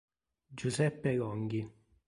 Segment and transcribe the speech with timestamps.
[0.49, 1.61] Giuseppe Longhi